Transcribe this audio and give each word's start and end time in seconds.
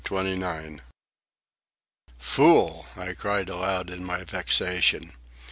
CHAPTER 0.03 0.33
XXIX 0.35 0.79
"Fool!" 2.17 2.87
I 2.97 3.13
cried 3.13 3.49
aloud 3.49 3.91
in 3.91 4.03
my 4.03 4.23
vexation. 4.23 5.13